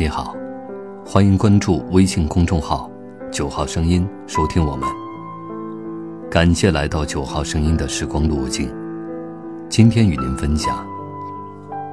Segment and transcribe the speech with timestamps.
[0.00, 0.32] 你好，
[1.04, 2.88] 欢迎关注微信公众号
[3.32, 4.88] “九号声音”，收听我们。
[6.30, 8.72] 感谢来到九号声音的时光路径。
[9.68, 10.86] 今天与您分享：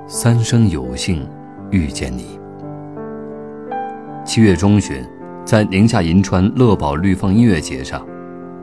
[0.06, 1.28] 三生有幸
[1.72, 2.40] 遇见你。
[4.24, 5.04] 七月中旬，
[5.44, 8.06] 在宁夏银川乐宝绿放音乐节上，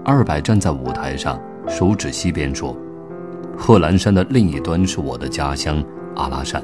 [0.05, 1.37] 二百站在舞台上，
[1.67, 2.77] 手指西边说
[3.59, 5.83] ：“贺兰山的另一端是我的家乡
[6.15, 6.63] 阿拉善。”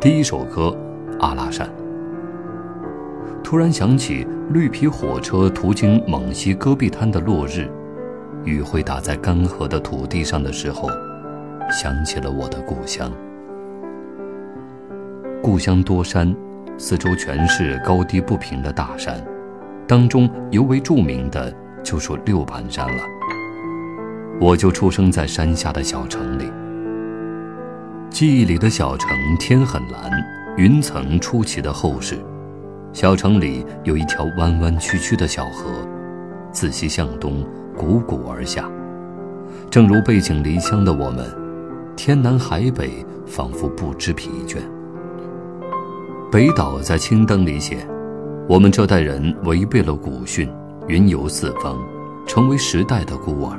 [0.00, 0.72] 第一首歌。
[1.18, 1.68] 阿拉善。
[3.42, 7.68] 突然想起绿皮火车途经蒙西戈壁滩的落日，
[8.44, 10.88] 雨会打在干涸的土地上的时候，
[11.70, 13.10] 想起了我的故乡。
[15.42, 16.34] 故乡多山，
[16.78, 19.20] 四周全是高低不平的大山，
[19.86, 21.52] 当中尤为著名的
[21.82, 23.02] 就属六盘山了。
[24.40, 26.44] 我就出生在山下的小城里，
[28.10, 30.10] 记忆里的小城天很蓝。
[30.56, 32.18] 云层出奇的厚实，
[32.92, 35.70] 小城里有一条弯弯曲曲的小河，
[36.50, 37.44] 自西向东
[37.78, 38.68] 汩汩而下。
[39.70, 41.24] 正如背井离乡的我们，
[41.94, 44.56] 天南海北，仿佛不知疲倦。
[46.32, 47.86] 北岛在《青灯》里写
[48.48, 50.50] ：“我们这代人违背了古训，
[50.88, 51.78] 云游四方，
[52.26, 53.56] 成为时代的孤儿。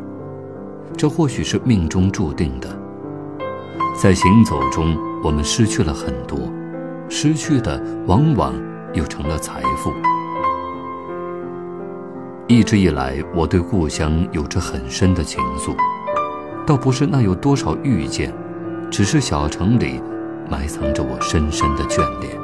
[0.98, 2.68] 这或许是命中注定的。
[3.98, 6.38] 在行走中，我们失去了很多。”
[7.08, 8.54] 失去的往往
[8.94, 9.94] 又成了财富。
[12.47, 15.73] 一直以来，我对故乡有着很深的情愫，
[16.66, 18.34] 倒不是那有多少遇见，
[18.89, 20.02] 只是小城里
[20.50, 22.38] 埋藏着我深深的眷恋。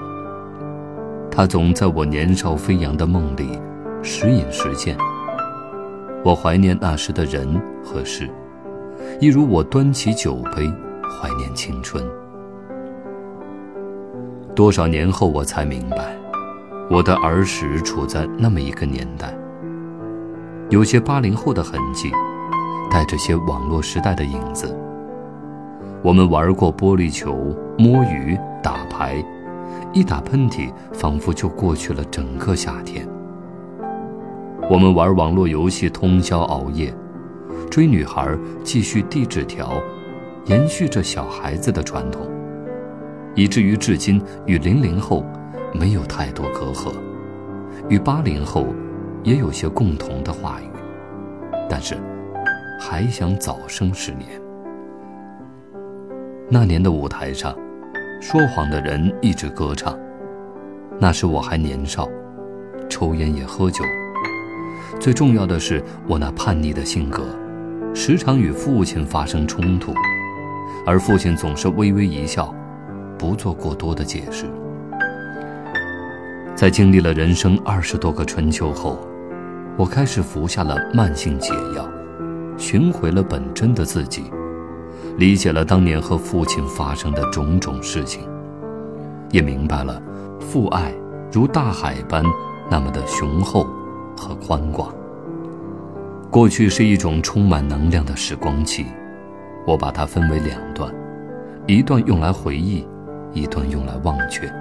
[1.30, 3.60] 它总在我年少飞扬的梦里
[4.02, 4.98] 时隐时现。
[6.24, 8.30] 我怀念那时的人和事，
[9.20, 10.72] 一如我端起酒杯
[11.10, 12.04] 怀念青春。
[14.56, 16.16] 多少年后，我才明白，
[16.90, 19.38] 我的儿时处在那么一个年代。
[20.70, 22.12] 有些八零后的痕迹，
[22.90, 24.74] 带着些网络时代的影子。
[26.02, 29.22] 我们玩过玻璃球、摸鱼、打牌，
[29.92, 33.06] 一打喷嚏，仿佛就过去了整个夏天。
[34.70, 36.94] 我们玩网络游戏，通宵熬夜，
[37.70, 39.74] 追女孩，继续递纸条，
[40.46, 42.22] 延续着小孩子的传统。
[43.36, 45.24] 以至于至今与零零后
[45.74, 46.94] 没有太多隔阂，
[47.90, 48.68] 与八零后
[49.24, 50.68] 也有些共同的话语，
[51.70, 51.98] 但是
[52.80, 54.42] 还想早生十年。
[56.50, 57.56] 那年的舞台上，
[58.22, 59.98] 说谎的人一直歌唱。
[61.00, 62.10] 那时我还年少，
[62.90, 63.84] 抽烟也喝酒。
[65.00, 67.24] 最重要的是，我那叛逆的性格，
[67.94, 69.94] 时常与父亲发生冲突，
[70.86, 72.54] 而父亲总是微微一笑。
[73.20, 74.46] 不做过多的解释。
[76.58, 78.98] 在经历了人生二十多个春秋后，
[79.78, 81.88] 我开始服下了慢性解药，
[82.58, 84.24] 寻回了本真的自己，
[85.18, 88.28] 理解了当年和父亲发生的种种事情，
[89.30, 90.02] 也明白了
[90.40, 90.92] 父爱
[91.32, 92.24] 如大海般
[92.72, 93.68] 那么的雄厚
[94.18, 94.92] 和宽广。
[96.32, 98.84] 过去是一种充满能量的时光期，
[99.68, 100.92] 我把它分为两段，
[101.68, 102.84] 一段用来回忆。
[103.34, 104.52] 一段用来忘却，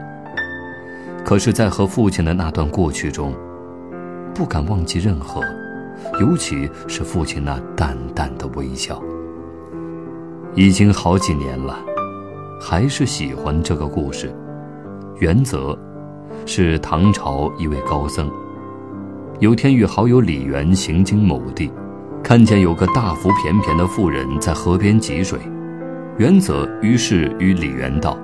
[1.27, 3.35] 可是，在和父亲的那段过去中，
[4.33, 5.41] 不敢忘记任何，
[6.21, 9.03] 尤其是父亲那淡淡的微笑。
[10.55, 11.77] 已经好几年了，
[12.61, 14.33] 还是喜欢这个故事。
[15.19, 15.77] 原则，
[16.47, 18.31] 是唐朝一位高僧，
[19.41, 21.73] 有天与好友李元行经某地，
[22.23, 25.41] 看见有个大腹便便的妇人在河边汲水，
[26.19, 28.17] 原则于是与李元道。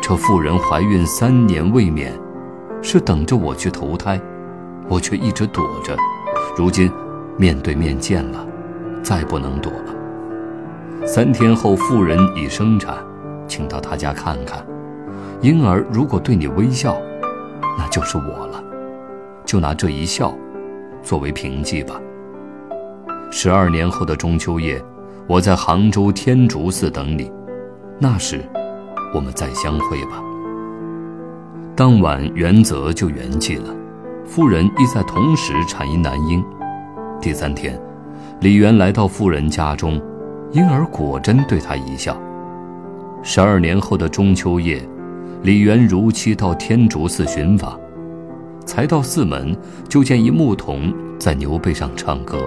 [0.00, 2.14] 这妇人怀孕三年未免，
[2.82, 4.20] 是等着我去投胎，
[4.88, 5.96] 我却一直躲着。
[6.56, 6.90] 如今
[7.36, 8.46] 面对面见了，
[9.02, 11.06] 再不能躲了。
[11.06, 12.96] 三天后，妇人已生产，
[13.46, 14.64] 请到她家看看。
[15.40, 16.96] 婴儿如果对你微笑，
[17.78, 18.62] 那就是我了。
[19.44, 20.34] 就拿这一笑，
[21.02, 22.00] 作为凭记吧。
[23.30, 24.82] 十二年后的中秋夜，
[25.26, 27.30] 我在杭州天竺寺等你，
[27.98, 28.40] 那时。
[29.14, 30.22] 我们再相会吧。
[31.78, 33.72] 当晚，原则就圆寂了，
[34.26, 36.44] 妇人亦在同时产一男婴。
[37.20, 37.80] 第三天，
[38.40, 40.02] 李元来到妇人家中，
[40.50, 42.20] 婴儿果真对他一笑。
[43.22, 44.82] 十二年后的中秋夜，
[45.44, 47.78] 李元如期到天竺寺寻访，
[48.66, 49.56] 才到寺门，
[49.88, 52.38] 就见一牧童在牛背上唱歌：“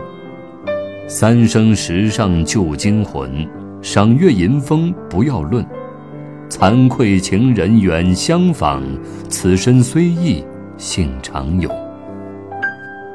[1.08, 3.48] 三生石上旧精魂，
[3.82, 5.66] 赏月吟风不要论。”
[6.52, 8.84] 惭愧情人远相访，
[9.30, 10.44] 此身虽异，
[10.78, 11.72] 性常有。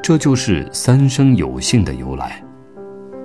[0.01, 2.43] 这就是三生有幸的由来。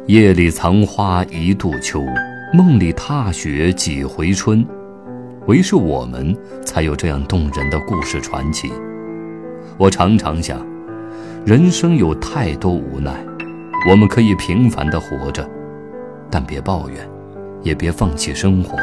[0.08, 2.04] 夜里藏花一度秋，
[2.52, 4.64] 梦里踏雪几回春。
[5.46, 8.70] 唯是我们才有这样动人的故事传奇。
[9.78, 10.64] 我常常想，
[11.46, 13.16] 人生有太多无奈，
[13.88, 15.48] 我们可以平凡的活着，
[16.30, 16.98] 但别抱怨，
[17.62, 18.76] 也别放弃生活。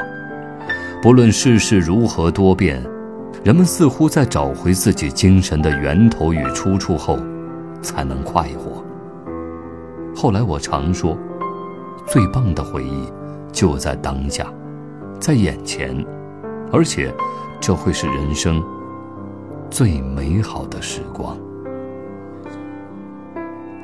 [1.02, 2.84] 不论世事如何多变，
[3.44, 7.18] 人们似乎在找回自己精神的源头与出处后。
[7.82, 8.84] 才能快活。
[10.14, 11.18] 后来我常说，
[12.06, 13.10] 最棒的回忆
[13.54, 14.52] 就在当下，
[15.18, 16.06] 在眼前，
[16.74, 17.10] 而且
[17.62, 18.62] 这会是人生
[19.70, 21.38] 最美好的时光。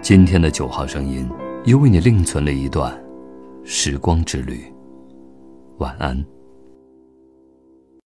[0.01, 1.25] 今天的九号声音
[1.63, 2.93] 又为你另存了一段
[3.63, 4.61] 时光之旅，
[5.77, 6.34] 晚安。